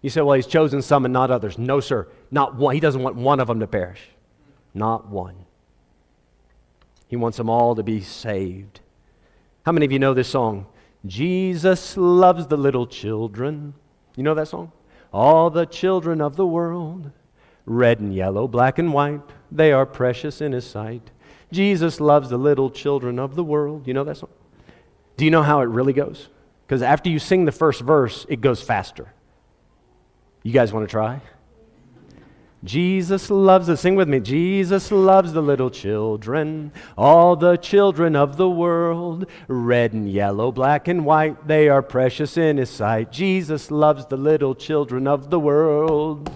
[0.01, 1.57] You say, well, He's chosen some and not others.
[1.57, 2.07] No, sir.
[2.29, 2.75] Not one.
[2.75, 4.01] He doesn't want one of them to perish.
[4.73, 5.45] Not one.
[7.07, 8.81] He wants them all to be saved.
[9.65, 10.65] How many of you know this song?
[11.05, 13.73] Jesus loves the little children.
[14.15, 14.71] You know that song?
[15.11, 17.11] All the children of the world.
[17.65, 19.21] Red and yellow, black and white,
[19.51, 21.11] they are precious in his sight.
[21.51, 23.87] Jesus loves the little children of the world.
[23.87, 24.29] You know that song?
[25.17, 26.29] Do you know how it really goes?
[26.65, 29.13] Because after you sing the first verse, it goes faster.
[30.41, 31.21] You guys want to try?
[32.63, 33.81] Jesus loves us.
[33.81, 34.19] Sing with me.
[34.19, 39.25] Jesus loves the little children, all the children of the world.
[39.47, 43.11] Red and yellow, black and white, they are precious in his sight.
[43.11, 46.31] Jesus loves the little children of the world.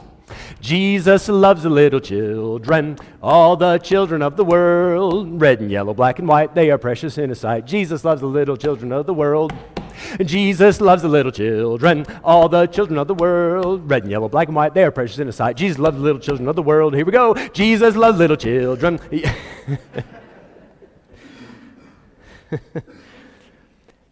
[0.59, 5.41] Jesus loves the little children, all the children of the world.
[5.41, 7.65] Red and yellow, black and white, they are precious in his sight.
[7.65, 9.53] Jesus loves the little children of the world.
[10.23, 13.89] Jesus loves the little children, all the children of the world.
[13.89, 15.55] Red and yellow, black and white, they are precious in His sight.
[15.55, 16.95] Jesus loves the little children of the world.
[16.95, 17.33] Here we go.
[17.49, 18.99] Jesus loves little children.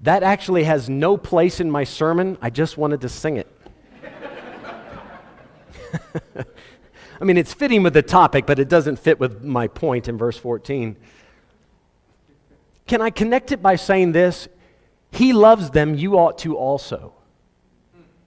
[0.01, 2.37] that actually has no place in my sermon.
[2.41, 3.54] I just wanted to sing it.
[7.21, 10.17] I mean, it's fitting with the topic, but it doesn't fit with my point in
[10.17, 10.97] verse 14.
[12.87, 14.47] Can I connect it by saying this?
[15.11, 17.13] He loves them, you ought to also.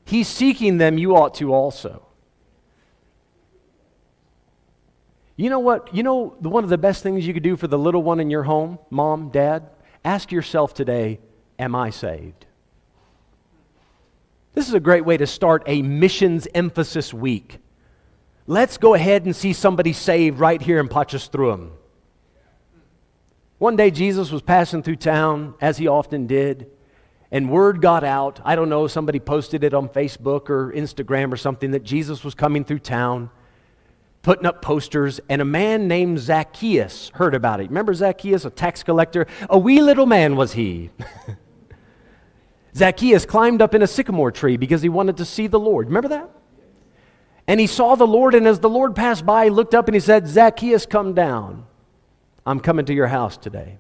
[0.05, 2.07] He's seeking them, you ought to also.
[5.37, 5.95] You know what?
[5.95, 8.29] You know, one of the best things you could do for the little one in
[8.29, 9.69] your home, mom, dad?
[10.05, 11.21] Ask yourself today,
[11.59, 12.47] am I saved?
[14.55, 17.59] This is a great way to start a missions emphasis week.
[18.47, 21.71] Let's go ahead and see somebody saved right here in Potchefstroom.
[23.59, 26.71] One day Jesus was passing through town, as he often did,
[27.31, 28.41] and word got out.
[28.45, 32.35] I don't know, somebody posted it on Facebook or Instagram or something that Jesus was
[32.35, 33.31] coming through town,
[34.23, 37.69] putting up posters, and a man named Zacchaeus heard about it.
[37.69, 39.27] Remember Zacchaeus, a tax collector?
[39.51, 40.91] A wee little man was he.
[42.79, 45.89] Zacchaeus climbed up in a sycamore tree because he wanted to see the Lord.
[45.89, 46.31] Remember that?
[47.49, 49.95] And he saw the Lord, and as the Lord passed by, he looked up and
[49.95, 51.67] he said, Zacchaeus, come down.
[52.47, 53.79] I'm coming to your house today.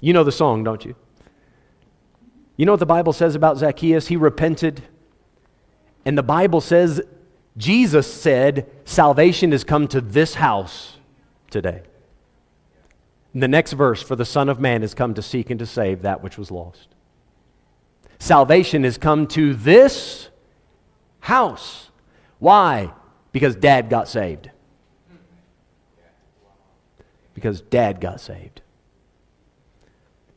[0.00, 0.96] You know the song, don't you?
[2.56, 4.08] You know what the Bible says about Zacchaeus?
[4.08, 4.82] He repented.
[6.04, 7.00] And the Bible says,
[7.56, 10.96] Jesus said, salvation has come to this house
[11.50, 11.82] today.
[13.32, 15.66] In the next verse, for the Son of Man has come to seek and to
[15.66, 16.93] save that which was lost.
[18.24, 20.30] Salvation has come to this
[21.20, 21.90] house.
[22.38, 22.90] Why?
[23.32, 24.50] Because dad got saved.
[27.34, 28.62] Because dad got saved.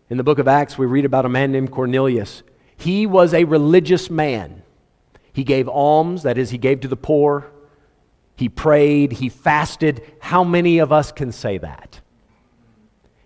[0.10, 2.44] In the book of Acts, we read about a man named Cornelius.
[2.76, 4.64] He was a religious man.
[5.32, 7.50] He gave alms, that is, he gave to the poor.
[8.36, 10.04] He prayed, he fasted.
[10.20, 12.02] How many of us can say that?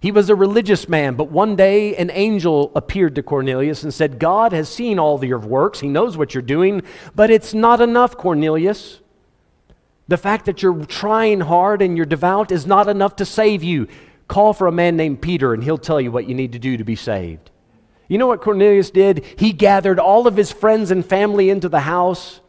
[0.01, 4.17] He was a religious man, but one day an angel appeared to Cornelius and said,
[4.17, 5.79] God has seen all your works.
[5.79, 6.81] He knows what you're doing,
[7.13, 8.99] but it's not enough, Cornelius.
[10.07, 13.87] The fact that you're trying hard and you're devout is not enough to save you.
[14.27, 16.77] Call for a man named Peter, and he'll tell you what you need to do
[16.77, 17.51] to be saved.
[18.07, 19.23] You know what Cornelius did?
[19.37, 22.41] He gathered all of his friends and family into the house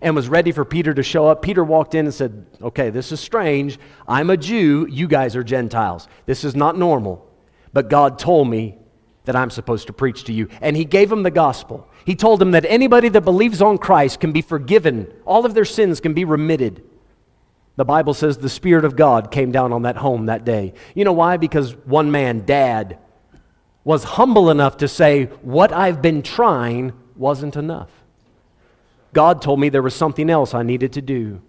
[0.00, 1.42] and was ready for Peter to show up.
[1.42, 3.78] Peter walked in and said, Okay, this is strange.
[4.06, 4.86] I'm a Jew.
[4.90, 6.08] You guys are Gentiles.
[6.26, 7.26] This is not normal.
[7.72, 8.78] But God told me
[9.24, 10.48] that I'm supposed to preach to you.
[10.60, 11.88] And he gave him the gospel.
[12.04, 15.64] He told him that anybody that believes on Christ can be forgiven, all of their
[15.64, 16.82] sins can be remitted.
[17.74, 20.72] The Bible says the Spirit of God came down on that home that day.
[20.94, 21.36] You know why?
[21.36, 22.98] Because one man, dad,
[23.84, 27.90] was humble enough to say, What I've been trying wasn't enough.
[29.16, 31.40] God told me there was something else I needed to do.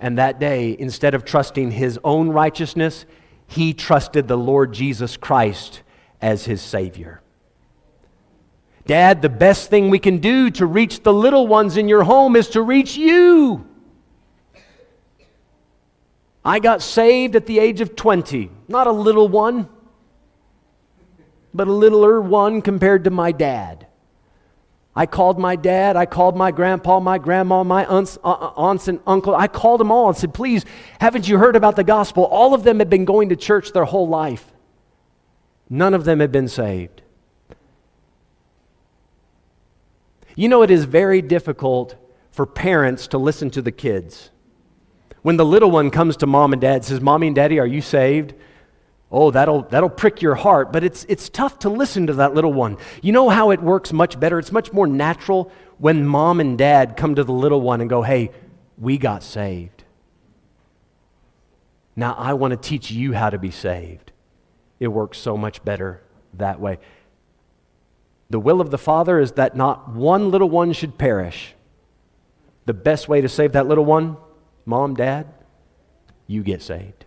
[0.00, 3.04] And that day, instead of trusting his own righteousness,
[3.46, 5.82] he trusted the Lord Jesus Christ
[6.22, 7.20] as his Savior.
[8.86, 12.34] Dad, the best thing we can do to reach the little ones in your home
[12.34, 13.66] is to reach you.
[16.42, 19.68] I got saved at the age of 20, not a little one,
[21.52, 23.86] but a littler one compared to my dad.
[24.96, 28.86] I called my dad, I called my grandpa, my grandma, my aunts, uh, uh, aunts
[28.86, 29.34] and uncle.
[29.34, 30.64] I called them all and said, Please,
[31.00, 32.24] haven't you heard about the gospel?
[32.24, 34.52] All of them had been going to church their whole life,
[35.68, 37.02] none of them had been saved.
[40.36, 41.96] You know, it is very difficult
[42.30, 44.30] for parents to listen to the kids.
[45.22, 47.66] When the little one comes to mom and dad and says, Mommy and daddy, are
[47.66, 48.34] you saved?
[49.16, 52.52] Oh, that'll, that'll prick your heart, but it's, it's tough to listen to that little
[52.52, 52.78] one.
[53.00, 54.40] You know how it works much better?
[54.40, 58.02] It's much more natural when mom and dad come to the little one and go,
[58.02, 58.32] Hey,
[58.76, 59.84] we got saved.
[61.94, 64.10] Now I want to teach you how to be saved.
[64.80, 66.02] It works so much better
[66.34, 66.80] that way.
[68.30, 71.54] The will of the Father is that not one little one should perish.
[72.66, 74.16] The best way to save that little one,
[74.66, 75.28] mom, dad,
[76.26, 77.03] you get saved.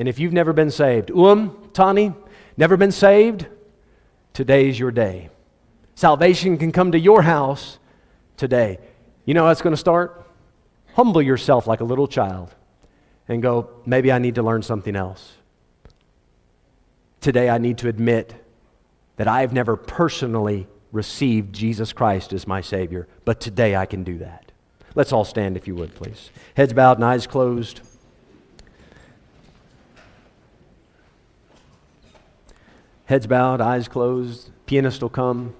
[0.00, 2.14] And if you've never been saved, Um, Tannie,
[2.56, 3.46] never been saved,
[4.32, 5.28] today's your day.
[5.94, 7.78] Salvation can come to your house
[8.38, 8.78] today.
[9.26, 10.26] You know how it's going to start?
[10.94, 12.54] Humble yourself like a little child
[13.28, 15.34] and go, maybe I need to learn something else.
[17.20, 18.32] Today I need to admit
[19.16, 24.16] that I've never personally received Jesus Christ as my Savior, but today I can do
[24.16, 24.50] that.
[24.94, 26.30] Let's all stand, if you would, please.
[26.56, 27.82] Heads bowed and eyes closed.
[33.10, 34.52] Heads bowed, eyes closed.
[34.66, 35.52] Pianist will come.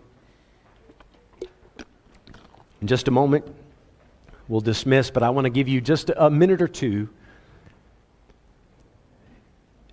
[2.80, 3.44] In just a moment,
[4.46, 7.08] we'll dismiss, but I want to give you just a minute or two.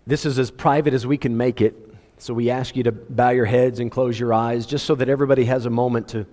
[0.06, 1.76] This is as private as we can make it,
[2.20, 5.10] so we ask you to bow your heads and close your eyes just so that
[5.10, 6.28] everybody has a moment to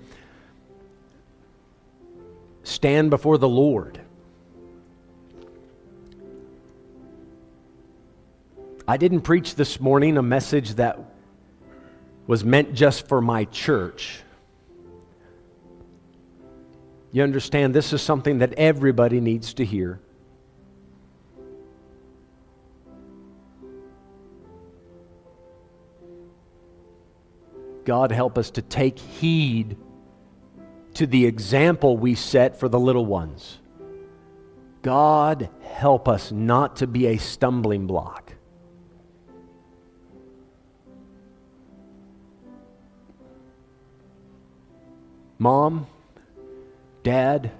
[2.64, 3.99] stand before the Lord.
[8.87, 11.12] I didn't preach this morning a message that
[12.27, 14.20] was meant just for my church.
[17.12, 20.01] You understand, this is something that everybody needs to hear.
[27.85, 29.77] God, help us to take heed
[30.95, 33.59] to the example we set for the little ones.
[34.83, 38.24] God, help us not to be a stumbling block.
[45.39, 45.87] Mom,
[47.03, 47.51] Dad,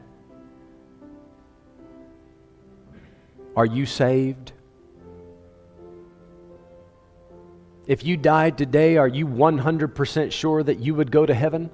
[3.57, 4.53] are you saved?
[7.87, 11.70] If you died today, are you 100% sure that you would go to heaven?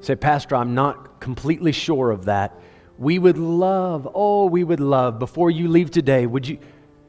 [0.00, 2.58] Say, Pastor, I'm not completely sure of that.
[2.98, 6.58] We would love, oh, we would love, before you leave today, would you,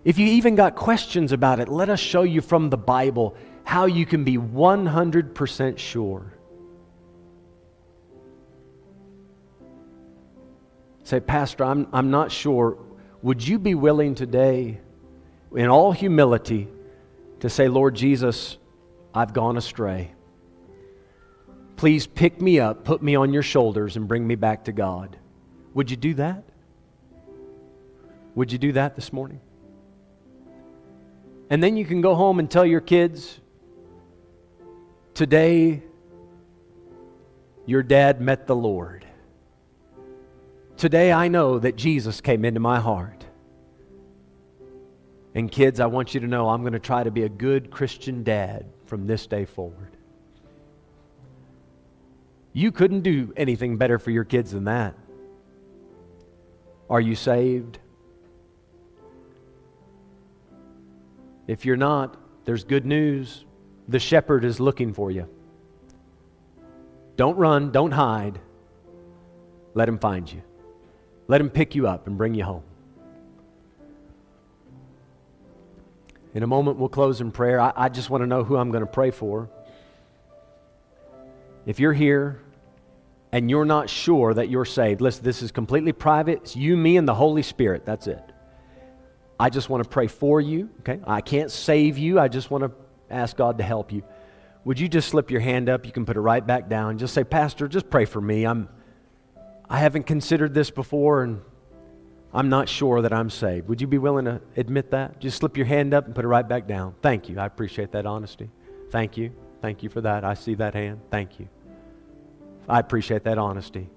[0.03, 3.35] if you even got questions about it, let us show you from the Bible
[3.69, 6.33] how you can be 100% sure.
[11.03, 12.79] Say, Pastor, I'm, I'm not sure.
[13.21, 14.79] Would you be willing today,
[15.55, 16.67] in all humility,
[17.41, 18.57] to say, Lord Jesus,
[19.13, 20.13] I've gone astray?
[21.75, 25.15] Please pick me up, put me on your shoulders, and bring me back to God.
[25.75, 26.43] Would you do that?
[28.33, 29.41] Would you do that this morning?
[31.51, 33.39] And then you can go home and tell your kids,
[35.19, 35.83] today
[37.65, 39.05] your dad met the Lord.
[40.77, 43.25] Today I know that Jesus came into my heart.
[45.35, 47.69] And kids, I want you to know I'm going to try to be a good
[47.69, 49.91] Christian dad from this day forward.
[52.53, 54.95] You couldn't do anything better for your kids than that.
[56.89, 57.77] Are you saved?
[61.45, 62.15] If you're not,
[62.45, 63.43] there's good news.
[63.89, 65.27] The shepherd is looking for you.
[67.15, 68.39] Don't run, don't hide.
[69.73, 70.43] Let him find you.
[71.27, 72.63] Let him pick you up and bring you home.
[76.35, 77.59] In a moment, we'll close in prayer.
[77.59, 79.49] I, I just want to know who I'm going to pray for.
[81.65, 82.39] If you're here
[83.31, 86.41] and you're not sure that you're saved, listen, this is completely private.
[86.43, 87.85] It's you, me, and the Holy Spirit.
[87.85, 88.21] That's it.
[89.39, 90.99] I just want to pray for you, okay?
[91.07, 92.19] I can't save you.
[92.19, 92.71] I just want to
[93.09, 94.03] ask God to help you.
[94.65, 95.85] Would you just slip your hand up?
[95.85, 96.97] You can put it right back down.
[96.97, 98.45] Just say, Pastor, just pray for me.
[98.45, 98.69] I'm,
[99.69, 101.41] I haven't considered this before and
[102.33, 103.67] I'm not sure that I'm saved.
[103.69, 105.19] Would you be willing to admit that?
[105.19, 106.93] Just slip your hand up and put it right back down.
[107.01, 107.39] Thank you.
[107.39, 108.49] I appreciate that honesty.
[108.91, 109.31] Thank you.
[109.61, 110.23] Thank you for that.
[110.23, 111.01] I see that hand.
[111.09, 111.47] Thank you.
[112.67, 113.89] I appreciate that honesty.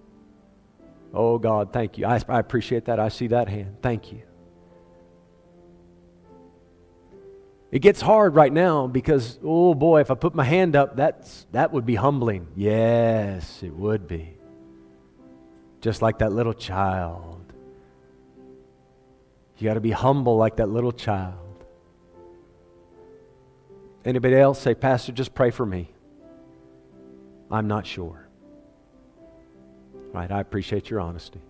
[1.13, 2.07] Oh, God, thank you.
[2.07, 2.99] I, I appreciate that.
[2.99, 3.77] I see that hand.
[3.83, 4.23] Thank you.
[7.73, 11.47] It gets hard right now because, oh boy, if I put my hand up, that's,
[11.53, 12.49] that would be humbling.
[12.55, 14.37] Yes, it would be.
[15.81, 17.41] Just like that little child.
[19.57, 21.65] You got to be humble like that little child.
[24.05, 25.89] Anybody else say, Pastor, just pray for me?
[27.51, 28.29] I'm not sure.
[30.13, 31.41] Right, I appreciate your honesty.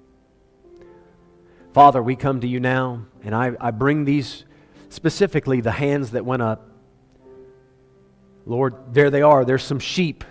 [1.72, 4.44] Father, we come to you now, and I, I bring these
[4.92, 6.68] specifically the hands that went up.
[8.44, 9.44] Lord, there they are.
[9.44, 10.24] There's some sheep.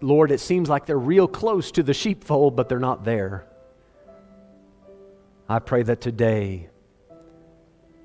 [0.00, 3.46] Lord, it seems like they're real close to the sheepfold, but they're not there.
[5.48, 6.70] I pray that today,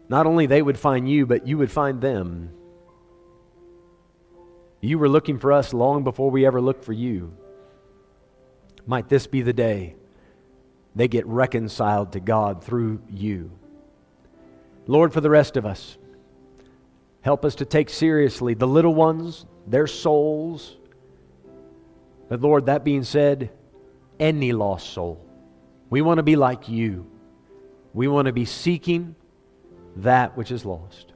[0.09, 2.51] not only they would find you, but you would find them.
[4.82, 7.36] You were looking for us long before we ever looked for you.
[8.86, 9.95] Might this be the day
[10.95, 13.57] they get reconciled to God through you?
[14.88, 15.97] Lord, for the rest of us,
[17.21, 20.77] help us to take seriously the little ones, their souls.
[22.29, 23.51] But Lord, that being said,
[24.19, 25.23] any lost soul.
[25.89, 27.05] We want to be like you.
[27.93, 29.15] We want to be seeking
[29.97, 31.13] that which is lost.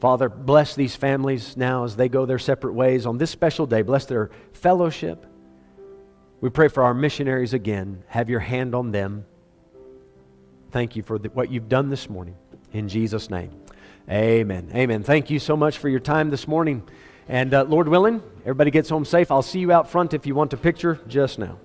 [0.00, 3.82] Father, bless these families now as they go their separate ways on this special day.
[3.82, 5.26] Bless their fellowship.
[6.40, 8.04] We pray for our missionaries again.
[8.08, 9.24] Have your hand on them.
[10.72, 12.36] Thank you for the, what you've done this morning.
[12.74, 13.52] In Jesus' name.
[14.10, 14.68] Amen.
[14.74, 15.04] Amen.
[15.04, 16.82] Thank you so much for your time this morning.
[17.28, 19.30] And uh, Lord willing, everybody gets home safe.
[19.30, 21.56] I'll see you out front if you want a picture just now.